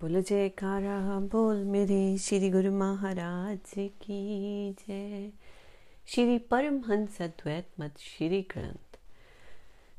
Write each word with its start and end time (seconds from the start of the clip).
बोलो 0.00 0.20
जयकारा, 0.20 1.18
बोल 1.32 1.56
मेरे 1.64 2.18
श्री 2.18 2.48
गुरु 2.50 2.70
महाराज 2.72 3.74
की 3.76 4.72
जय। 4.72 5.30
श्री 6.06 6.38
परमहंस 6.50 7.20
अद्वैत 7.22 7.68
मत 7.80 7.98
श्री 7.98 8.40
ग्रंथ। 8.50 8.98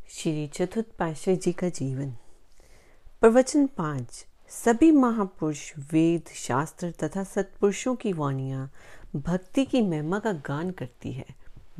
श्री 0.10 0.46
चतुर्थ 0.48 0.88
पाशाह 1.00 1.36
जी 1.36 1.52
का 1.54 1.70
जीवन। 1.70 2.12
प्रवचन 3.22 3.68
पाँच, 3.68 4.26
सभी 4.50 4.92
महापुरुष 4.92 5.72
वेद, 5.94 6.34
शास्त्र 6.36 6.92
तथा 7.04 7.24
सत्पुरुषों 7.26 7.96
की 7.96 8.14
वाणियाँ 8.14 8.70
भक्ति 9.16 9.66
की 9.66 9.82
महिमा 9.82 10.20
का 10.20 10.32
गान 10.48 10.72
करती 10.72 11.12
है। 11.12 11.26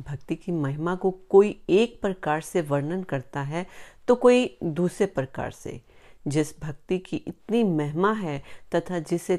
भक्ति 0.00 0.36
की 0.36 0.52
महिमा 0.52 0.94
को 0.94 1.10
कोई 1.30 1.58
एक 1.70 2.00
प्रकार 2.00 2.40
से 2.42 2.60
वर्णन 2.62 3.02
करता 3.02 3.42
है 3.42 3.66
तो 4.08 4.14
कोई 4.16 4.56
दूसरे 4.64 5.06
प्रकार 5.08 5.50
से। 5.52 5.80
जिस 6.26 6.60
भक्ति 6.60 6.98
की 6.98 7.16
इतनी 7.16 7.64
महिमा 7.64 8.12
है 8.12 8.42
तथा 8.74 8.98
जिसे 8.98 9.36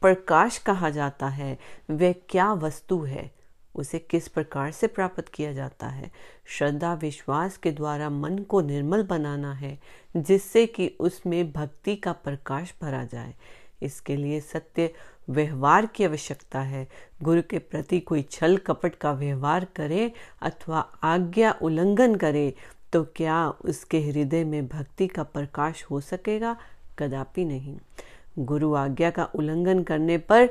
प्रकाश 0.00 0.58
कहा 0.58 0.90
जाता 0.90 1.28
है, 1.28 1.58
वह 1.90 2.12
क्या 2.12 2.52
वस्तु 2.52 3.02
है? 3.02 3.36
उसे 3.74 3.98
किस 3.98 4.28
प्रकार 4.28 4.70
से 4.70 4.86
प्राप्त 4.86 5.28
किया 5.28 5.52
जाता 5.52 5.88
है? 5.88 6.10
श्रद्धा 6.46 6.94
विश्वास 6.94 7.56
के 7.56 7.72
द्वारा 7.72 8.10
मन 8.10 8.38
को 8.38 8.60
निर्मल 8.60 9.02
बनाना 9.02 9.52
है, 9.52 9.80
जिससे 10.16 10.66
कि 10.66 10.96
उसमें 11.00 11.52
भक्ति 11.52 11.96
का 11.96 12.12
प्रकाश 12.12 12.74
भरा 12.82 13.04
जाए। 13.04 13.34
इसके 13.82 14.16
लिए 14.16 14.40
सत्य 14.40 14.94
व्यवहार 15.30 15.86
की 15.86 16.04
आवश्यकता 16.04 16.60
है। 16.60 16.88
गुरु 17.22 17.42
के 17.42 17.58
प्रति 17.58 18.00
कोई 18.00 18.22
छल 18.22 18.56
कपट 18.56 18.94
का 18.94 19.12
व्यवहार 19.12 19.64
करे 19.64 20.12
अथवा 20.42 20.80
आज्ञा 21.02 21.54
उल्लंघन 21.62 22.14
करे 22.14 22.54
तो 22.92 23.02
क्या 23.16 23.48
उसके 23.48 24.00
हृदय 24.00 24.44
में 24.44 24.66
भक्ति 24.68 25.06
का 25.06 25.22
प्रकाश 25.22 25.84
हो 25.90 26.00
सकेगा? 26.00 26.56
कदापि 26.98 27.44
नहीं। 27.44 27.76
गुरु 28.38 28.74
आज्ञा 28.74 29.10
का 29.10 29.24
उल्लंघन 29.24 29.82
करने 29.82 30.18
पर 30.18 30.46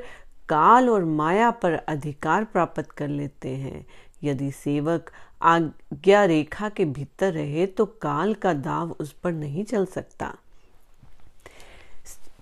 काल 0.48 0.90
और 0.90 1.04
माया 1.04 1.50
पर 1.50 1.72
अधिकार 1.72 2.44
प्राप्त 2.44 2.90
कर 2.90 3.08
लेते 3.08 3.48
हैं। 3.48 3.86
यदि 4.24 4.50
सेवक 4.50 5.10
आज्ञा 5.42 6.24
रेखा 6.24 6.68
के 6.68 6.84
भीतर 6.84 7.32
रहे 7.32 7.66
तो 7.66 7.86
काल 7.86 8.34
का 8.34 8.52
दाव 8.52 8.96
उस 9.00 9.12
पर 9.12 9.32
नहीं 9.32 9.64
चल 9.64 9.86
सकता। 9.86 10.34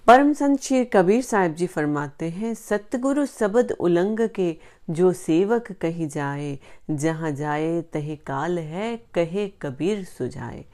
परम 0.07 0.33
संत 0.33 0.61
श्री 0.61 0.85
कबीर 0.85 1.23
साहिब 1.23 1.55
जी 1.55 1.67
फरमाते 1.67 2.29
हैं, 2.31 2.53
सतगुरु 2.55 3.25
सबद 3.27 3.71
उलंग 3.73 4.19
के 4.29 4.57
जो 4.91 5.13
सेवक 5.13 5.71
कही 5.73 6.07
जाए, 6.07 6.59
जहाँ 6.91 7.31
जाए 7.31 7.81
तहे 7.93 8.17
काल 8.17 8.59
है, 8.59 8.97
कहे 9.15 9.47
कबीर 9.63 10.05
सुझाए। 10.05 10.65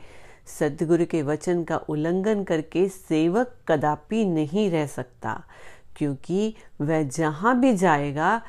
सतगुरु 0.59 1.07
के 1.07 1.23
वचन 1.23 1.63
का 1.65 1.77
उल्लंघन 1.89 2.43
करके 2.45 2.87
सेवक 2.89 3.55
कदापि 3.69 4.25
नहीं 4.25 4.69
रह 4.71 4.87
सकता, 4.87 5.43
क्योंकि 5.97 6.55
वह 6.81 7.03
जहाँ 7.03 7.59
भी 7.61 7.73
जाएगा, 7.77 8.43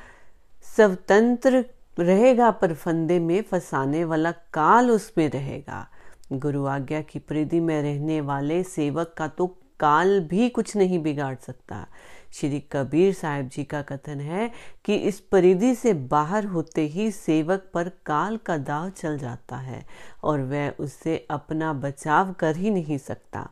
स्वतंत्र 0.76 1.66
रहेगा 2.00 2.52
पर 2.52 2.74
फंदे 2.74 3.20
में 3.20 3.42
फंसाने 3.42 4.04
वाला 4.06 4.32
काल 4.54 4.92
उसमें 4.92 5.30
रहेगा। 5.30 5.88
गुरु 6.34 6.66
आज्ञा 6.66 7.02
की 7.02 7.20
परिधि 7.20 7.60
में 7.60 7.82
रहने 7.82 8.22
वाले 8.22 8.64
सेवक 8.66 9.14
का 9.18 9.28
तो 9.28 9.56
काल 9.82 10.20
भी 10.20 10.50
कुछ 10.50 10.76
नहीं 10.76 11.00
बिगाड़ 11.00 11.36
सकता। 11.36 11.86
श्री 12.34 12.60
कबीर 12.72 13.14
साहब 13.14 13.48
जी 13.48 13.64
का 13.64 13.82
कथन 13.82 14.20
है 14.20 14.52
कि 14.86 14.96
इस 14.96 15.20
परिधि 15.20 15.74
से 15.76 15.94
बाहर 15.94 16.46
होते 16.46 16.82
ही 16.88 17.12
सेवक 17.12 17.70
पर 17.74 17.90
काल 18.06 18.38
का 18.38 18.58
दाव 18.58 18.90
चल 18.90 19.18
जाता 19.18 19.58
है 19.58 19.86
और 20.24 20.42
वह 20.42 20.70
उससे 20.80 21.26
अपना 21.30 21.74
बचाव 21.74 22.34
कर 22.34 22.56
ही 22.56 22.70
नहीं 22.70 22.98
सकता। 22.98 23.50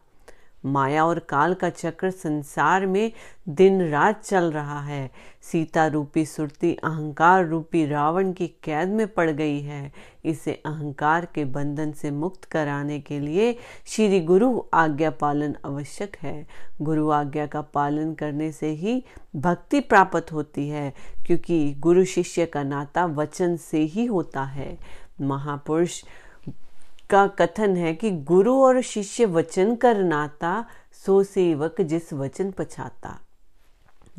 माया 0.66 1.06
और 1.06 1.20
काल 1.20 1.54
का 1.54 1.70
चक्र 1.70 2.12
संसार 2.12 2.86
में 2.86 3.12
दिन 3.50 3.82
रात 3.90 4.24
चल 4.24 4.52
रहा 4.52 4.82
है। 4.82 5.12
सीता 5.42 5.88
रूपी 5.88 6.26
सुरती, 6.26 6.74
अहंकार 6.74 7.46
रूपी 7.46 7.86
रावण 7.86 8.32
की 8.32 8.48
कैद 8.48 8.90
में 8.90 9.08
पड़ 9.08 9.30
गई 9.30 9.60
है। 9.62 9.92
इसे 10.26 10.54
अहंकार 10.66 11.28
के 11.36 11.46
बंधन 11.46 11.92
से 11.92 12.12
मुक्त 12.12 12.44
कराने 12.44 13.00
के 13.00 13.20
लिए 13.20 13.58
श्री 13.86 14.20
गुरु 14.20 14.62
आज्ञा 14.74 15.10
पालन 15.10 15.56
आवश्यक 15.66 16.18
है। 16.22 16.48
गुरु 16.82 17.10
आज्ञा 17.10 17.46
का 17.46 17.62
पालन 17.62 18.14
करने 18.14 18.52
से 18.52 18.68
ही 18.68 19.04
भक्ति 19.36 19.80
प्राप्त 19.80 20.32
होती 20.32 20.68
है, 20.70 20.94
क्योंकि 21.26 21.76
गुरु 21.80 22.06
शिष्य 22.06 22.46
का 22.46 22.64
नाता 22.64 23.06
वचन 23.06 23.56
से 23.58 23.80
ही 23.80 24.06
होता 24.06 24.44
है। 24.44 24.78
महापुरुष 25.22 26.04
का 27.10 27.28
कथन 27.28 27.76
है 27.78 27.94
कि 27.94 28.12
गुरु 28.12 28.54
और 28.64 28.82
शिष्य 28.82 29.26
वचन 29.26 29.76
कर 29.76 30.04
नाता 30.04 30.66
सो 31.06 31.24
सेवक 31.24 31.82
जिस 31.82 32.14
वचन 32.14 32.52
पछाता। 32.52 33.20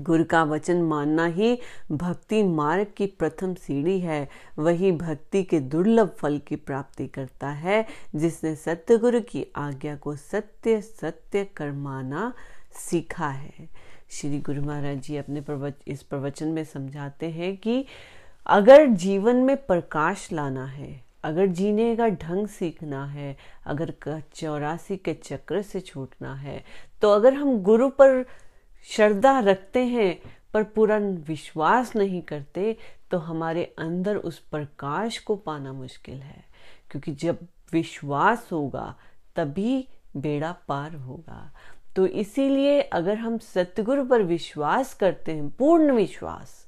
गुरु 0.00 0.24
का 0.24 0.42
वचन 0.44 0.82
मानना 0.82 1.26
ही 1.26 1.58
भक्ति 1.92 2.42
मार्ग 2.42 2.86
की 2.96 3.06
प्रथम 3.06 3.54
सीढ़ी 3.54 3.98
है। 4.00 4.28
वही 4.58 4.92
भक्ति 4.92 5.42
के 5.42 5.60
दुर्लभ 5.60 6.14
फल 6.18 6.38
की 6.38 6.56
प्राप्ति 6.56 7.06
करता 7.06 7.48
है 7.48 7.86
जिसने 8.14 8.54
सत्य 8.56 8.96
गुरु 8.98 9.20
की 9.20 9.46
आज्ञा 9.56 9.96
को 9.96 10.16
सत्य 10.16 10.80
सत्य 10.80 11.44
कर्माना 11.56 12.32
सीखा 12.90 13.28
है। 13.28 13.68
श्री 14.10 14.38
गुरु 14.40 14.62
महाराज 14.62 14.98
जी 14.98 15.16
अपने 15.16 15.40
प्रवच, 15.40 15.74
इस 15.86 16.02
प्रवचन 16.02 16.48
में 16.48 16.64
समझाते 16.64 17.30
हैं 17.30 17.56
कि 17.56 17.84
अगर 18.46 18.86
जीवन 18.86 19.36
में 19.36 19.56
प्रकाश 19.56 20.28
लाना 20.32 20.66
है 20.66 21.09
अगर 21.24 21.46
जीने 21.46 21.94
का 21.96 22.08
ढंग 22.08 22.46
सीखना 22.48 23.04
है, 23.06 23.36
अगर 23.66 23.92
चौरासी 24.34 24.96
के 24.96 25.14
चक्र 25.14 25.62
से 25.62 25.80
छूटना 25.80 26.34
है 26.34 26.62
तो 27.02 27.10
अगर 27.10 27.34
हम 27.34 27.58
गुरु 27.62 27.88
पर 27.90 28.24
श्रद्धा 28.84 29.38
रखते 29.40 29.84
हैं, 29.84 30.18
पर 30.54 30.62
पूरा 30.64 30.96
विश्वास 31.26 31.94
नहीं 31.96 32.22
करते 32.22 32.76
तो 33.10 33.18
हमारे 33.18 33.64
अंदर 33.78 34.16
उस 34.16 34.38
प्रकाश 34.38 35.18
को 35.18 35.36
पाना 35.36 35.72
मुश्किल 35.72 36.14
है। 36.14 36.44
क्योंकि 36.90 37.12
जब 37.12 37.38
विश्वास 37.72 38.48
होगा, 38.52 38.94
तभी 39.36 39.88
बेड़ा 40.16 40.52
पार 40.68 40.94
होगा। 40.94 41.50
तो 41.96 42.06
इसीलिए 42.06 42.80
अगर 42.82 43.18
हम 43.18 43.38
सतगुरु 43.38 44.04
पर 44.04 44.22
विश्वास 44.22 44.94
करते 44.94 45.32
हैं, 45.32 45.48
पूर्ण 45.48 45.92
विश्वास, 45.92 46.66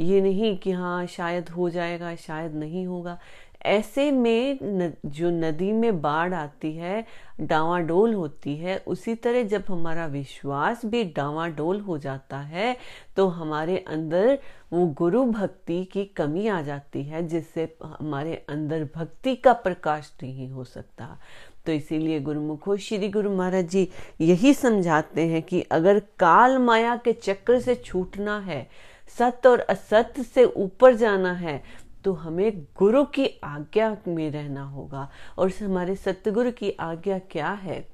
ये 0.00 0.20
नहीं 0.20 0.56
कि 0.58 0.70
हाँ 0.70 1.06
शायद 1.06 1.48
हो 1.48 1.68
जाएगा, 1.70 2.14
शायद 2.16 2.54
नहीं 2.54 2.86
होगा 2.86 3.18
ऐसे 3.66 4.10
में 4.10 4.58
न, 4.62 4.92
जो 5.06 5.30
नदी 5.30 5.70
में 5.72 6.00
बाढ़ 6.02 6.34
आती 6.34 6.72
है 6.72 7.04
डावाडोल 7.40 8.14
होती 8.14 8.56
है 8.56 8.76
उसी 8.86 9.14
तरह 9.14 9.42
जब 9.42 9.64
हमारा 9.68 10.06
विश्वास 10.06 10.84
भी 10.86 11.02
डावाडोल 11.04 11.80
हो 11.80 11.98
जाता 11.98 12.38
है 12.38 12.76
तो 13.16 13.26
हमारे 13.28 13.76
अंदर 13.88 14.38
वो 14.72 14.86
गुरु 14.98 15.24
भक्ति 15.24 15.84
की 15.84 16.04
कमी 16.16 16.46
आ 16.48 16.60
जाती 16.62 17.02
है 17.02 17.26
जिससे 17.28 17.68
हमारे 17.82 18.34
अंदर 18.48 18.88
भक्ति 18.94 19.36
का 19.36 19.52
प्रकाश 19.52 20.12
नहीं 20.22 20.48
हो 20.50 20.64
सकता। 20.64 21.16
तो 21.66 21.72
इसीलिए 21.72 22.20
गुरुमुखो 22.20 22.76
श्री 22.76 23.08
गुरु 23.08 23.30
महाराज 23.36 23.68
जी 23.68 23.88
यही 24.20 24.52
समझाते 24.54 25.26
हैं 25.26 25.42
कि 25.42 25.60
अगर 25.72 25.98
काल 26.18 26.58
माया 26.58 26.96
के 26.96 27.12
चक्र 27.12 27.60
से 27.60 27.74
छूटना 27.74 28.38
है 28.38 28.66
सत्य 29.18 29.48
और 29.48 29.60
असत्य 29.60 30.22
से 30.22 30.44
ऊपर 30.44 30.94
जाना 30.94 31.32
है 31.32 31.62
तो 32.04 32.12
हमें 32.12 32.60
गुरु 32.60 33.04
की 33.04 33.40
आज्ञा 33.44 33.96
में 34.08 34.30
रहना 34.30 34.62
होगा। 34.62 35.10
और 35.38 35.50
हमारे 35.62 35.94
सतगुरु 35.94 36.52
की 36.52 36.70
आज्ञा 36.70 37.18
क्या 37.18 37.50
है? 37.50 37.88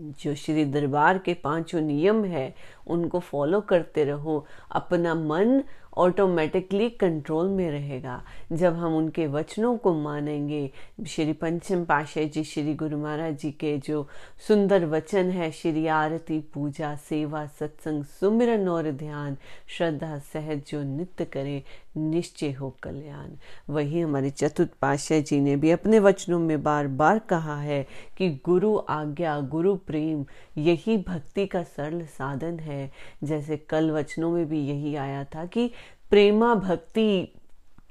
जो 0.00 0.34
श्री 0.34 0.64
दरबार 0.64 1.18
के 1.18 1.34
पाँचों 1.34 1.80
नियम 1.80 2.24
है, 2.24 2.54
उनको 2.86 3.18
फॉलो 3.18 3.60
करते 3.60 4.04
रहो। 4.04 4.46
अपना 4.72 5.14
मन 5.14 5.64
ऑटोमेटिकली 5.96 6.90
कंट्रोल 6.90 7.48
में 7.48 7.70
रहेगा। 7.70 8.22
जब 8.52 8.74
हम 8.74 8.96
उनके 8.96 9.26
वचनों 9.26 9.76
को 9.76 9.94
मानेंगे, 9.94 10.70
श्री 11.06 11.32
पंचम 11.32 11.84
पाशाह 11.84 12.24
जी, 12.24 12.44
श्री 12.44 12.74
गुरु 12.74 12.98
महाराज 12.98 13.38
जी 13.38 13.50
के 13.50 13.78
जो 13.78 14.08
सुंदर 14.48 14.84
वचन 14.84 15.30
है, 15.30 15.50
श्री 15.50 15.86
आरती, 15.86 16.40
पूजा, 16.40 16.96
सेवा, 16.96 17.46
सत्संग, 17.46 18.04
सुमिरन 18.04 18.68
और 18.68 18.90
ध्यान, 18.90 19.36
श्रद्धा, 19.66 20.18
सहज 20.18 20.62
जो 20.68 20.82
नित्य 20.82 21.24
करे 21.24 21.64
निश्चय 21.98 22.52
हो 22.52 22.76
कल्याण। 22.82 23.30
वही 23.72 24.00
हमारे 24.00 24.30
चतुर्थ 24.30 24.70
पाशाह 24.82 25.20
जी 25.20 25.40
ने 25.40 25.56
भी 25.56 25.70
अपने 25.70 25.98
वचनों 25.98 26.38
में 26.38 26.62
बार 26.62 26.86
बार 26.86 27.18
कहा 27.18 27.60
है 27.60 27.86
कि 28.18 28.30
गुरु 28.44 28.78
आज्ञा, 28.88 29.40
गुरु 29.40 29.76
प्रेम, 29.76 30.26
यही 30.58 30.96
भक्ति 30.96 31.46
का 31.46 31.62
सरल 31.62 32.02
साधन 32.02 32.58
है। 32.58 32.90
जैसे 33.24 33.56
कल 33.56 33.90
वचनों 33.90 34.30
में 34.30 34.48
भी 34.48 34.60
यही 34.60 34.96
आया 34.96 35.24
था 35.24 35.46
कि 35.46 35.70
प्रेमा 36.10 36.54
भक्ति 36.54 37.32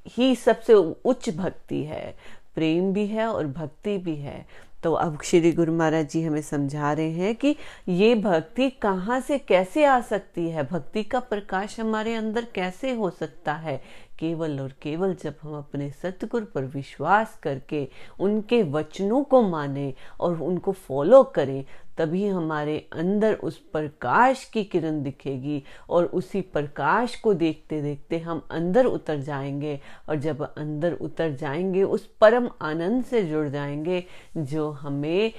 ही 0.08 0.36
सबसे 0.36 0.74
उच्च 0.74 1.30
भक्ति 1.30 1.84
है। 1.84 2.16
प्रेम 2.56 2.94
भी 2.94 3.08
है 3.08 3.28
और 3.28 3.48
भक्ति 3.48 3.98
भी 3.98 4.16
है। 4.16 4.48
तो 4.84 4.94
अब 4.94 5.20
श्री 5.24 5.52
गुरु 5.52 5.74
महाराज 5.74 6.10
जी 6.10 6.24
हमें 6.24 6.42
समझा 6.42 6.94
रहे 6.94 7.12
हैं 7.12 7.36
कि 7.36 7.56
ये 7.90 8.16
भक्ति 8.16 8.70
कहाँ 8.70 9.20
से 9.20 9.38
कैसे 9.38 9.86
आ 9.86 10.02
सकती 10.02 10.50
है? 10.50 10.64
भक्ति 10.64 11.04
का 11.04 11.20
प्रकाश 11.20 11.80
हमारे 11.80 12.16
अंदर 12.16 12.46
कैसे 12.56 12.94
हो 12.94 13.10
सकता 13.10 13.54
है? 13.54 13.82
केवल 14.20 14.60
और 14.60 14.74
केवल 14.82 15.16
जब 15.24 15.36
हम 15.42 15.58
अपने 15.58 15.92
सतगुरु 15.92 16.46
पर 16.46 16.64
विश्वास 16.64 17.40
करके, 17.44 17.90
उनके 18.20 18.64
वचनों 18.64 19.24
को 19.24 19.42
माने 19.42 19.94
और 20.20 20.42
उनको 20.42 20.72
फॉलो 20.72 21.24
करें 21.24 21.66
तभी 21.98 22.28
हमारे 22.28 22.90
अंदर 22.94 23.34
उस 23.34 23.58
प्रकाश 23.58 24.44
की 24.46 24.64
किरण 24.64 25.04
दिखेगी 25.04 25.64
और 25.90 26.06
उसी 26.06 26.42
प्रकाश 26.42 27.16
को 27.16 27.34
देखते 27.34 27.82
देखते 27.82 28.20
हम 28.20 28.48
अंदर 28.52 28.86
उतर 28.86 29.18
जाएँगे 29.18 29.80
और 30.10 30.16
जब 30.16 30.42
अंदर 30.58 30.94
उतर 30.94 31.32
जाएँगे, 31.32 31.84
उस 31.84 32.10
परम 32.22 32.50
आनंद 32.62 33.06
से 33.06 33.24
जुड़ 33.24 33.48
जाएँगे 33.48 34.04
जो 34.38 34.72
हमें, 34.72 35.32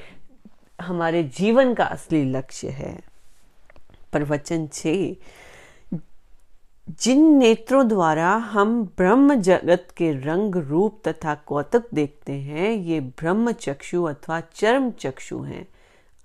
हमारे 0.80 1.22
जीवन 1.22 1.74
का 1.74 1.84
असली 1.84 2.24
लक्ष्य 2.24 2.68
है। 2.68 3.00
प्रवचन 4.12 4.66
छः 4.66 5.16
जिन 7.00 7.36
नेत्रों 7.36 7.88
द्वारा 7.88 8.34
हम 8.34 8.84
ब्रह्म 8.84 9.34
जगत 9.34 9.88
के 9.96 10.12
रंग, 10.12 10.56
रूप 10.56 11.02
तथा 11.08 11.34
कौतक 11.34 11.84
देखते 11.94 12.32
हैं, 12.32 12.70
ये 12.72 13.00
ब्रह्म 13.00 13.52
चक्षु 13.52 14.02
अथवा 14.04 14.40
चरम 14.40 14.90
चक्षु 14.90 15.38
हैं। 15.38 15.68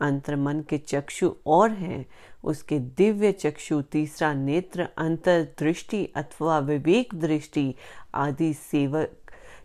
अंतर 0.04 0.36
मन 0.36 0.62
के 0.70 0.78
चक्षु 0.78 1.32
और 1.48 1.72
हैं, 1.72 2.06
उसके 2.44 2.80
दिव्य 2.80 3.32
चक्षु, 3.32 3.82
तीसरा 3.82 4.34
नेत्र 4.34 4.88
अंतर 4.98 5.48
दृष्टि 5.60 6.06
अथवा 6.16 6.60
विवेक 6.60 7.16
दृष्टि 7.16 7.74
आदि 8.16 8.54
सेवक, 8.54 9.18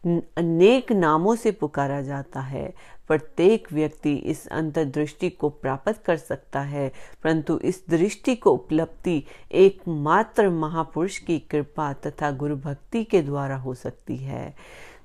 अनेक 0.06 0.92
नामों 0.92 1.34
से 1.36 1.50
पुकारा 1.52 2.00
जाता 2.02 2.40
है। 2.40 2.72
प्रत्येक 3.08 3.72
व्यक्ति 3.72 4.14
इस 4.30 4.46
अंतर्दृष्टि 4.46 5.28
को 5.30 5.48
प्राप्त 5.48 6.02
कर 6.04 6.16
सकता 6.16 6.60
है, 6.60 6.88
परंतु 7.22 7.58
इस 7.58 7.82
दृष्टि 7.90 8.34
को 8.36 8.50
उपलब्धि 8.50 9.22
एकमात्र 9.52 10.48
महापुरुष 10.50 11.18
की 11.18 11.38
कृपा 11.50 11.92
तथा 12.06 12.30
गुरु 12.32 12.56
भक्ति 12.56 13.04
के 13.04 13.22
द्वारा 13.22 13.56
हो 13.56 13.74
सकती 13.74 14.16
है। 14.16 14.54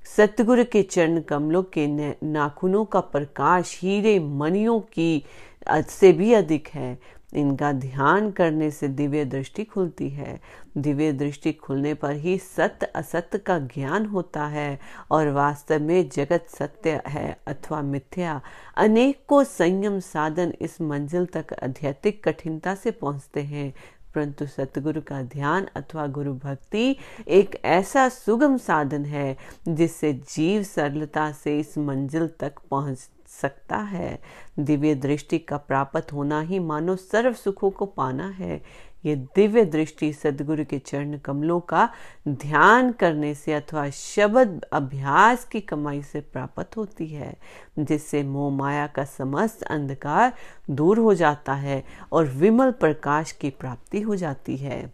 सतगुरु 0.05 0.63
के 0.65 0.83
चरण 0.83 1.21
कमलों 1.21 1.63
के 1.63 1.87
नाखूनों 2.23 2.85
का 2.85 2.99
प्रकाश 2.99 3.79
हीरे 3.81 4.19
मणियों 4.19 4.79
की 4.79 5.23
से 5.71 6.11
भी 6.11 6.33
अधिक 6.33 6.67
है। 6.67 6.97
इनका 7.33 7.71
ध्यान 7.71 8.31
करने 8.31 8.71
से 8.71 8.87
दिव्य 8.87 9.25
दृष्टि 9.25 9.63
खुलती 9.63 10.09
है। 10.09 10.39
दिव्य 10.77 11.11
दृष्टि 11.11 11.53
खुलने 11.53 11.93
पर 11.93 12.15
ही 12.15 12.37
सत्य 12.37 12.85
असत्य 12.85 13.37
का 13.37 13.57
ज्ञान 13.59 14.05
होता 14.05 14.45
है 14.45 14.79
और 15.11 15.27
वास्तव 15.27 15.79
में 15.79 16.09
जगत 16.09 16.45
सत्य 16.49 17.01
है 17.07 17.37
अथवा 17.47 17.81
मिथ्या। 17.81 18.41
अनेकों 18.77 19.43
संयम 19.43 19.99
साधन 19.99 20.53
इस 20.61 20.81
मंजिल 20.81 21.25
तक 21.25 21.53
आध्यात्मिक 21.63 22.23
कठिनता 22.23 22.75
से 22.75 22.91
पहुँचते 22.91 23.41
हैं। 23.41 23.73
परंतु 24.15 24.45
सतगुरु 24.45 25.01
का 25.01 25.21
ध्यान 25.21 25.67
अथवा 25.75 26.07
गुरु 26.07 26.33
भक्ति 26.33 26.95
एक 27.27 27.55
ऐसा 27.65 28.09
सुगम 28.09 28.57
साधन 28.57 29.05
है 29.05 29.37
जिससे 29.67 30.13
जीव 30.13 30.63
सरलता 30.63 31.31
से 31.31 31.59
इस 31.59 31.77
मंजिल 31.77 32.27
तक 32.39 32.53
पहुँच 32.71 33.09
सकता 33.41 33.77
है। 33.77 34.19
दिव्य 34.59 34.95
दृष्टि 34.95 35.39
का 35.39 35.57
प्राप्त 35.57 36.13
होना 36.13 36.41
ही 36.41 36.59
मानो 36.59 36.95
सर्व 36.95 37.33
सुखों 37.33 37.69
को 37.71 37.85
पाना 37.85 38.27
है। 38.29 38.61
ये 39.05 39.15
दिव्य 39.35 39.63
दृष्टि 39.65 40.11
सदगुरु 40.13 40.65
के 40.65 40.79
चरण 40.79 41.17
कमलों 41.17 41.59
का 41.59 41.89
ध्यान 42.27 42.91
करने 42.91 43.33
से 43.35 43.53
अथवा 43.53 43.89
शब्द 43.89 44.65
अभ्यास 44.73 45.45
की 45.45 45.61
कमाई 45.61 46.01
से 46.01 46.21
प्राप्त 46.21 46.77
होती 46.77 47.07
है, 47.07 47.35
जिससे 47.79 48.23
मोह 48.23 48.51
माया 48.57 48.87
का 48.87 49.05
समस्त 49.05 49.63
अंधकार 49.63 50.33
दूर 50.69 50.99
हो 50.99 51.13
जाता 51.13 51.53
है 51.53 51.83
और 52.11 52.25
विमल 52.25 52.71
प्रकाश 52.71 53.31
की 53.31 53.49
प्राप्ति 53.49 54.01
हो 54.01 54.15
जाती 54.15 54.57
है। 54.57 54.93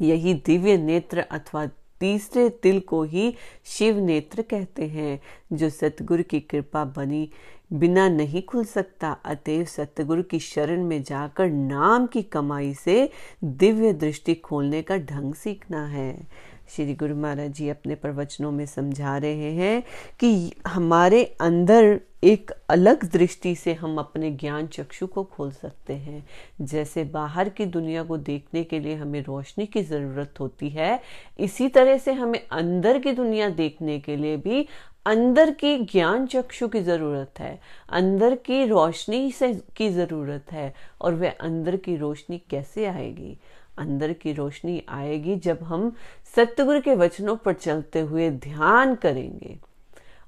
यही 0.00 0.34
दिव्य 0.34 0.76
नेत्र 0.76 1.20
अथवा 1.20 1.66
तीसरे 2.00 2.48
तिल 2.50 2.80
को 2.80 3.02
ही 3.02 3.34
शिव 3.64 3.98
नेत्र 3.98 4.42
कहते 4.42 4.86
हैं, 4.86 5.20
जो 5.52 5.70
सतगुरु 5.70 6.22
की 6.22 6.40
कृपा 6.40 6.84
बनी 6.84 7.28
बिना 7.72 8.08
नहीं 8.08 8.42
खुल 8.42 8.64
सकता। 8.64 9.12
अतएव 9.24 9.64
सतगुरु 9.64 10.22
की 10.22 10.38
शरण 10.38 10.84
में 10.84 11.02
जाकर 11.02 11.50
नाम 11.50 12.06
की 12.06 12.22
कमाई 12.22 12.74
से 12.74 13.10
दिव्य 13.44 13.92
दृष्टि 13.92 14.34
खोलने 14.34 14.82
का 14.82 14.96
ढंग 14.96 15.34
सीखना 15.34 15.86
है। 15.86 16.28
श्री 16.68 16.94
गुरु 16.94 17.16
महाराज 17.16 17.50
जी 17.50 17.68
अपने 17.68 17.94
प्रवचनों 17.94 18.50
में 18.52 18.64
समझा 18.66 19.16
रहे 19.18 19.52
हैं 19.52 19.82
कि 20.20 20.52
हमारे 20.66 21.24
अंदर 21.40 22.00
एक 22.24 22.50
अलग 22.70 23.04
दृष्टि 23.12 23.54
से 23.54 23.72
हम 23.74 23.98
अपने 23.98 24.30
ज्ञान 24.30 24.66
चक्षु 24.66 25.06
को 25.06 25.24
खोल 25.24 25.50
सकते 25.52 25.92
हैं। 25.92 26.24
जैसे 26.60 27.04
बाहर 27.04 27.48
की 27.48 27.66
दुनिया 27.66 28.02
को 28.02 28.16
देखने 28.16 28.64
के 28.64 28.80
लिए 28.80 28.94
हमें 28.94 29.20
रोशनी 29.22 29.66
की 29.66 29.82
ज़रूरत 29.82 30.40
होती 30.40 30.70
है, 30.70 31.00
इसी 31.38 31.68
तरह 31.68 31.98
से 31.98 32.12
हमें 32.12 32.40
अंदर 32.52 32.98
की 32.98 33.12
दुनिया 33.12 33.48
देखने 33.50 33.98
के 34.00 34.16
लिए 34.16 34.36
भी 34.36 34.66
अंदर 35.06 35.50
की 35.50 35.78
ज्ञान 35.78 36.26
चक्षु 36.26 36.68
की 36.68 36.80
ज़रूरत 36.80 37.40
है। 37.40 37.58
अंदर 37.90 38.34
की 38.36 38.64
रोशनी 38.64 39.30
से 39.32 39.52
की 39.76 39.88
ज़रूरत 39.90 40.52
है 40.52 40.72
और 41.00 41.14
वह 41.14 41.30
अंदर 41.30 41.76
की 41.76 41.96
रोशनी 41.96 42.42
कैसे 42.50 42.86
आएगी? 42.86 43.36
अंदर 43.78 44.12
की 44.12 44.32
रोशनी 44.32 44.82
आएगी 44.88 45.36
जब 45.36 45.62
हम 45.62 45.92
सत्यगुरु 46.36 46.80
के 46.80 46.94
वचनों 46.94 47.36
पर 47.36 47.52
चलते 47.52 48.00
हुए 48.00 48.30
ध्यान 48.30 48.94
करेंगे, 48.94 49.58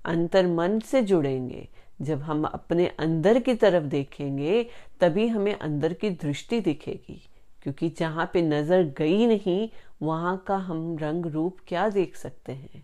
अंतर 0.05 0.47
मन 0.47 0.79
से 0.81 1.03
जुड़ेंगे। 1.03 1.69
जब 2.03 2.23
हम 2.23 2.45
अपने 2.45 2.87
अंदर 2.99 3.39
की 3.39 3.55
तरफ़ 3.55 3.85
देखेंगे, 3.85 4.67
तभी 5.01 5.27
हमें 5.29 5.55
अंदर 5.55 5.93
की 5.93 6.11
दृष्टि 6.11 6.61
दिखेगी, 6.61 7.21
क्योंकि 7.63 7.89
जहाँ 7.89 8.31
पे 8.33 8.43
नज़र 8.43 8.83
गई 8.99 9.27
नहीं, 9.27 9.69
वहाँ 10.03 10.37
का 10.47 10.57
हम 10.57 10.97
रंग 10.99 11.27
रूप 11.27 11.59
क्या 11.69 11.89
देख 11.89 12.17
सकते 12.17 12.53
हैं? 12.53 12.83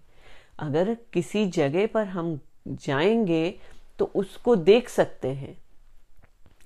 अगर 0.58 0.96
किसी 1.12 1.46
जगह 1.46 1.86
पर 1.86 2.06
हम 2.06 2.38
जाएँगे 2.68 3.54
तो 3.98 4.10
उसको 4.14 4.56
देख 4.56 4.88
सकते 4.88 5.28
हैं। 5.28 5.56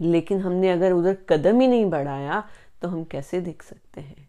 लेकिन 0.00 0.40
हमने 0.40 0.70
अगर 0.70 0.93
उधर 0.93 1.17
कदम 1.29 1.61
ही 1.61 1.67
नहीं 1.69 1.85
बढ़ाया 1.87 2.43
तो 2.85 2.89
हम 2.89 3.05
कैसे 3.05 3.41
देख 3.41 3.63
सकते 3.63 4.00
हैं? 4.00 4.29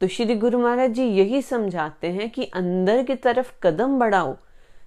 तो 0.00 0.08
श्री 0.08 0.34
गुरु 0.34 0.58
महाराज 0.58 0.90
जी 0.90 1.04
यही 1.04 1.42
समझाते 1.42 2.06
हैं 2.06 2.30
कि 2.30 2.44
अंदर 2.44 3.02
की 3.02 3.14
तरफ़ 3.14 3.52
कदम 3.62 3.98
बढ़ाओ। 3.98 4.36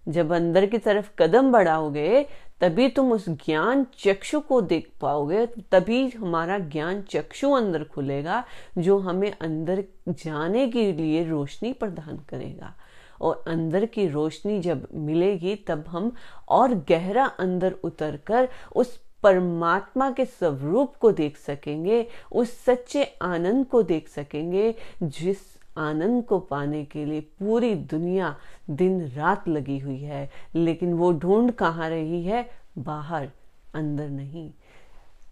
जब 0.08 0.32
अंदर 0.32 0.66
की 0.66 0.78
तरफ़ 0.78 1.12
कदम 1.20 1.52
बढ़ाओगे, 1.52 2.26
तभी 2.62 2.90
तुम 2.90 3.12
उस 3.12 3.30
ज्ञान 3.30 3.86
चक्षु 4.00 4.40
को 4.40 4.62
देख 4.62 4.90
पाओगे, 5.02 5.46
तभी 5.46 6.10
हमारा 6.10 6.60
ज्ञान 6.60 7.02
चक्षु 7.02 7.52
अंदर 7.52 7.84
खुलेगा, 7.84 8.44
जो 8.78 9.00
हमें 9.00 9.34
अंदर 9.42 9.84
जाने 10.10 10.68
के 10.70 10.92
लिए 10.92 11.30
रोशनी 11.30 11.74
प्रदान 11.74 12.18
करेगा। 12.30 12.76
और 13.22 13.44
अंदर 13.48 13.86
की 13.86 14.08
रोशनी 14.08 14.60
जब 14.60 14.88
मिलेगी, 14.94 15.56
तब 15.56 15.86
हम 15.88 16.12
और 16.50 16.74
गहरा 16.74 17.26
अंदर 17.26 17.72
उतरकर 17.72 18.50
उस 18.76 19.09
परमात्मा 19.24 20.12
के 20.12 20.26
स्वरूप 20.26 20.96
को 20.96 21.12
देख 21.12 21.38
सकेंगे, 21.38 22.08
उस 22.32 22.66
सच्चे 22.66 23.04
आनंद 23.22 23.66
को 23.66 23.84
देख 23.84 24.10
सकेंगे, 24.10 24.76
जिस 25.04 25.38
आनंद 25.78 26.24
को 26.24 26.40
पाने 26.40 26.86
के 26.86 27.06
लिए 27.06 27.22
पूरी 27.22 27.76
दुनिया 27.76 28.38
दिन 28.70 29.08
रात 29.08 29.48
लगी 29.48 29.80
हुई 29.80 30.00
है। 30.00 30.30
लेकिन 30.56 30.94
वो 30.94 31.14
ढूंढ 31.14 31.52
कहाँ 31.52 31.90
रही 31.90 32.24
है? 32.24 32.50
बाहर, 32.78 33.30
अंदर 33.74 34.10
नहीं। 34.10 34.52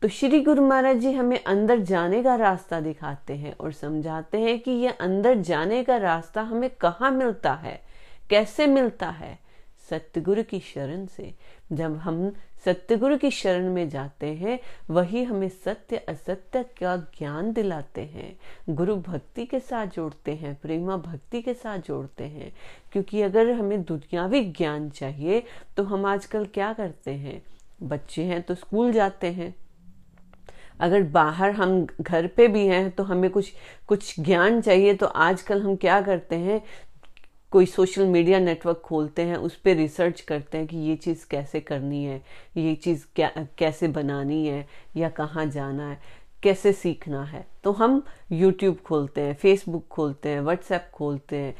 तो 0.01 0.08
श्री 0.08 0.39
गुरु 0.41 0.67
महाराज 0.67 0.98
जी 0.98 1.12
हमें 1.12 1.44
अंदर 1.44 1.79
जाने 1.79 2.24
का 2.24 2.36
रास्ता 2.36 2.79
दिखाते 2.82 3.36
हैं 3.36 3.58
और 3.58 3.72
समझाते 3.72 4.38
हैं 4.38 4.60
कि 4.60 4.72
ये 4.72 4.88
अंदर 4.88 5.36
जाने 5.36 5.84
का 5.84 5.98
रास्ता 5.98 6.41
हमें 6.41 6.70
कहाँ 6.70 7.12
मिलता 7.12 7.53
है? 7.53 7.82
कैसे 8.29 8.67
मिलता 8.67 9.10
है? 9.10 9.47
सत्यगुरु 9.89 10.44
की 10.44 10.60
शरण 10.60 11.06
से। 11.06 11.34
जब 11.72 11.98
हम 11.98 12.34
सत्यगुरु 12.65 13.17
की 13.17 13.32
शरण 13.32 13.74
में 13.74 13.89
जाते 13.89 14.27
हैं, 14.27 14.60
वही 14.89 15.24
हमें 15.24 15.50
सत्य, 15.50 15.98
असत्य 15.98 16.63
का 16.63 16.98
ज्ञान 16.98 17.53
दिलाते 17.53 18.01
हैं। 18.01 18.39
गुरु 18.70 18.96
भक्ति 18.96 19.46
के 19.46 19.60
साथ 19.60 19.88
जोड़ते 19.88 20.32
हैं, 20.32 20.56
प्रेमा 20.56 20.98
भक्ति 20.98 21.41
के 21.41 21.53
साथ 21.53 21.77
जोड़ते 21.77 22.24
हैं। 22.24 22.53
क्योंकि 22.91 23.22
अगर 23.22 23.51
हमें 23.51 23.84
दुनियावी 23.84 24.46
ज्ञान 24.46 24.89
चाहिए 24.89 25.44
तो 25.77 25.84
हम 25.84 26.06
आजकल 26.06 26.46
क्या 26.46 26.74
करते 26.74 27.12
हैं? 27.12 27.44
बच्चे 27.84 28.24
हैं 28.24 28.41
तो 28.41 28.56
स्कूल 28.56 28.91
जाते 28.91 29.27
हैं। 29.27 29.56
अगर 30.79 31.03
बाहर 31.03 31.51
हम 31.51 31.88
घर 32.01 32.27
पे 32.27 32.48
भी 32.48 32.67
हैं 32.67 32.91
तो 32.91 33.03
हमें 33.03 33.29
कुछ 33.29 33.53
कुछ 33.88 34.20
ज्ञान 34.20 34.62
चाहिए 34.62 34.94
तो 34.94 35.06
आजकल 35.06 35.62
हम 35.62 35.75
क्या 35.75 36.01
करते 36.01 36.36
हैं? 36.36 36.62
कोई 37.51 37.66
सोशल 37.66 38.06
मीडिया 38.06 38.39
नेटवर्क 38.39 38.77
खोलते 38.77 39.22
हैं, 39.22 39.36
उस 39.36 39.56
पर 39.56 39.75
रिसर्च 39.75 40.22
करते 40.22 40.58
हैं 40.58 40.68
कि 40.68 40.77
ये 40.77 40.96
चीज़ 40.96 41.25
कैसे 41.30 41.60
करनी 41.60 42.04
है, 42.04 42.22
ये 42.58 42.75
चीज़ 42.75 43.06
क्या, 43.16 43.32
कैसे 43.58 43.88
बनानी 43.88 44.48
है 44.48 44.68
या 44.98 45.10
कहाँ 45.10 45.46
जाना 45.46 45.89
है, 45.89 46.01
कैसे 46.44 46.74
सीखना 46.74 47.24
है। 47.24 47.48
तो 47.63 47.72
हम 47.72 48.04
यूट्यूब 48.32 48.77
खोलते 48.77 49.22
हैं 49.22 49.34
फेसबुक 49.34 49.88
खोलते 49.88 50.30
हैं 50.30 50.42
व्हाट्सएप 50.42 50.89
खोलते 50.94 51.36
हैं। 51.36 51.56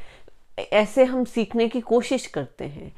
ऐसे 0.58 1.04
हम 1.04 1.24
सीखने 1.24 1.68
की 1.68 1.80
कोशिश 1.80 2.26
करते 2.26 2.64
हैं। 2.64 2.92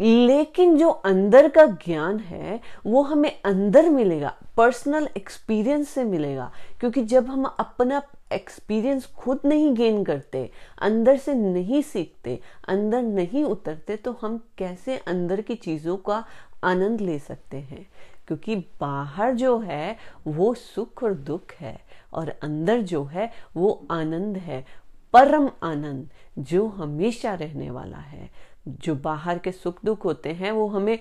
लेकिन 0.00 0.76
जो 0.76 0.88
अंदर 0.88 1.48
का 1.48 1.66
ज्ञान 1.66 2.18
है, 2.18 2.60
वो 2.86 3.02
हमें 3.02 3.40
अंदर 3.44 3.90
मिलेगा 3.90 4.36
पर्सनल 4.56 5.08
एक्सपीरियंस 5.16 5.88
से 5.88 6.04
मिलेगा। 6.04 6.52
क्योंकि 6.80 7.02
जब 7.02 7.26
हम 7.26 7.44
अपना 7.44 8.02
एक्सपीरियंस 8.32 9.06
खुद 9.06 9.40
नहीं 9.44 9.74
गेन 9.74 10.04
करते, 10.04 10.50
अंदर 10.78 11.16
से 11.16 11.34
नहीं 11.34 11.82
सीखते, 11.82 12.40
अंदर 12.68 13.02
नहीं 13.02 13.44
उतरते 13.44 13.96
तो 13.96 14.16
हम 14.22 14.44
कैसे 14.58 14.96
अंदर 14.96 15.40
की 15.40 15.54
चीज़ों 15.54 15.96
का 15.96 16.24
आनंद 16.64 17.00
ले 17.00 17.18
सकते 17.18 17.56
हैं? 17.56 17.86
क्योंकि 18.26 18.56
बाहर 18.56 19.34
जो 19.34 19.58
है, 19.58 19.96
वो 20.26 20.54
सुख 20.54 21.02
और 21.02 21.14
दुख 21.14 21.52
है, 21.60 21.80
और 22.12 22.28
अंदर 22.42 22.80
जो 22.80 23.04
है, 23.04 23.32
वो 23.56 23.86
आनंद 23.90 24.36
है 24.36 24.66
परम 25.12 25.50
आनंद 25.62 26.08
जो 26.38 26.66
हमेशा 26.66 27.34
रहने 27.34 27.70
वाला 27.70 27.96
है। 27.96 28.30
जो 28.68 28.94
बाहर 28.94 29.38
के 29.38 29.52
सुख 29.52 29.78
दुख 29.84 30.04
होते 30.04 30.30
हैं, 30.30 30.52
वो 30.52 30.68
हमें 30.68 30.98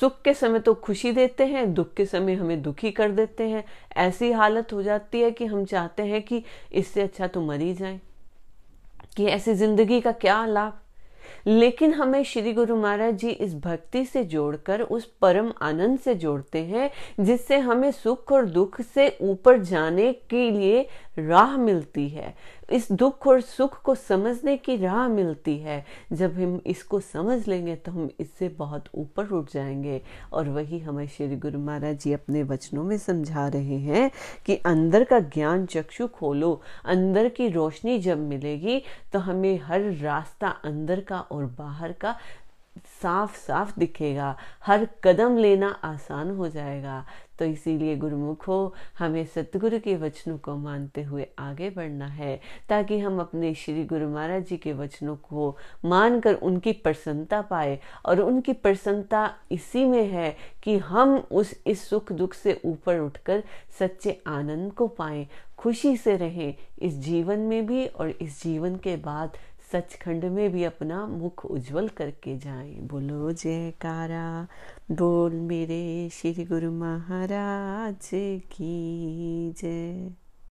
सुख 0.00 0.22
के 0.22 0.34
समय 0.34 0.58
तो 0.58 0.74
खुशी 0.74 1.12
देते 1.12 1.46
हैं, 1.46 1.74
दुख 1.74 1.94
के 1.94 2.06
समय 2.06 2.34
हमें 2.34 2.62
दुखी 2.62 2.90
कर 2.90 3.10
देते 3.10 3.48
हैं। 3.48 3.64
ऐसी 3.96 4.32
हालत 4.32 4.72
हो 4.72 4.82
जाती 4.82 5.20
है 5.20 5.30
कि 5.30 5.46
हम 5.46 5.64
चाहते 5.64 6.02
हैं 6.02 6.22
कि 6.22 6.44
इससे 6.72 7.02
अच्छा 7.02 7.26
तो 7.26 7.40
मर 7.40 7.58
जाए। 7.72 8.00
कि 9.16 9.24
ऐसी 9.24 9.54
ज़िंदगी 9.54 10.00
का 10.00 10.12
क्या 10.12 10.46
लाभ? 10.46 10.78
लेकिन 11.46 11.94
हमें 11.94 12.24
श्री 12.24 12.52
गुरु 12.52 12.76
महाराज 12.76 13.14
जी 13.14 13.30
इस 13.30 13.54
भक्ति 13.54 14.04
से 14.04 14.24
जोड़कर, 14.24 14.80
उस 14.80 15.04
परम 15.04 15.52
आनंद 15.62 15.98
से 15.98 16.14
जोड़ते 16.14 16.58
हैं, 16.58 16.90
जिससे 17.20 17.58
हमें 17.58 17.90
सुख 17.90 18.32
और 18.32 18.46
दुख 18.46 18.80
से 18.80 19.18
ऊपर 19.20 19.58
जाने 19.58 20.12
के 20.12 20.50
लिए 20.50 20.88
राह 21.18 21.56
मिलती 21.56 22.08
है। 22.08 22.57
इस 22.68 22.90
दुख 22.92 23.26
और 23.26 23.40
सुख 23.40 23.80
को 23.82 23.94
समझने 23.94 24.56
की 24.56 24.76
राह 24.76 25.06
मिलती 25.08 25.56
है। 25.58 25.84
जब 26.12 26.34
हम 26.34 26.60
इसको 26.66 27.00
समझ 27.00 27.46
लेंगे 27.48 27.76
तो 27.76 27.92
हम 27.92 28.08
इससे 28.20 28.48
बहुत 28.48 28.84
ऊपर 28.94 29.28
उठ 29.28 29.52
जाएँगे। 29.52 30.00
और 30.32 30.48
वही 30.48 30.78
हमें 30.78 31.06
श्री 31.08 31.36
गुरु 31.36 31.58
महाराज 31.58 31.98
जी 31.98 32.12
अपने 32.12 32.42
वचनों 32.42 32.84
में 32.84 32.96
समझा 32.98 33.46
रहे 33.48 33.78
हैं 33.78 34.10
कि 34.46 34.56
अंदर 34.56 35.04
का 35.04 35.20
ज्ञान 35.20 35.66
चक्षु 35.66 36.06
खोलो, 36.08 36.60
अंदर 36.84 37.28
की 37.28 37.48
रोशनी 37.48 37.98
जब 37.98 38.18
मिलेगी 38.18 38.82
तो 39.12 39.18
हमें 39.18 39.58
हर 39.60 39.80
रास्ता 39.92 40.48
अंदर 40.64 41.00
का 41.00 41.20
और 41.20 41.44
बाहर 41.58 41.92
का 41.92 42.16
साफ़ 43.02 43.36
साफ़ 43.36 43.78
दिखेगा। 43.78 44.36
हर 44.66 44.88
कदम 45.04 45.36
लेना 45.36 45.68
आसान 45.84 46.30
हो 46.30 46.48
जाएगा। 46.48 47.04
तो 47.38 47.44
इसीलिए 47.44 47.96
गुरुमुखो 47.96 48.74
हमें 48.98 49.24
सतगुरु 49.26 49.78
के 49.78 49.96
वचनों 49.96 50.36
को 50.38 50.56
मानते 50.56 51.02
हुए 51.02 51.26
आगे 51.38 51.70
बढ़ना 51.70 52.06
है, 52.06 52.40
ताकि 52.68 52.98
हम 52.98 53.20
अपने 53.20 53.54
श्री 53.54 53.84
गुरु 53.84 54.08
महाराज 54.08 54.46
जी 54.46 54.56
के 54.56 54.72
वचनों 54.72 55.16
को 55.16 55.56
मानकर 55.84 56.34
उनकी 56.34 56.72
प्रसन्नता 56.72 57.40
पाए। 57.42 57.78
और 58.06 58.20
उनकी 58.20 58.52
प्रसन्नता 58.52 59.30
इसी 59.52 59.84
में 59.84 60.06
है 60.08 60.36
कि 60.62 60.76
हम 60.78 61.16
उस 61.30 61.54
इस 61.66 61.88
सुख 61.88 62.12
दुख 62.12 62.34
से 62.34 62.60
ऊपर 62.64 62.98
उठकर 62.98 63.42
सच्चे 63.78 64.20
आनंद 64.26 64.72
को 64.72 64.86
पाएँ, 64.88 65.26
खुशी 65.58 65.96
से 65.96 66.16
रहें, 66.16 66.54
इस 66.78 66.94
जीवन 66.94 67.38
में 67.38 67.66
भी 67.66 67.86
और 67.86 68.10
इस 68.10 68.42
जीवन 68.42 68.76
के 68.76 68.96
बाद 68.96 69.36
सचखंड 69.72 70.24
में 70.24 70.52
भी 70.52 70.64
अपना 70.64 71.06
मुख 71.06 71.44
उज्जवल 71.46 71.88
करके 71.88 72.38
जाए। 72.38 72.74
बोलो, 72.74 73.32
जयकारा, 73.32 74.48
बोल 74.90 75.32
मेरे 75.32 76.08
श्री 76.12 76.44
गुरु 76.44 76.72
महाराज 76.72 78.10
की 78.52 79.52
जय। 79.52 80.10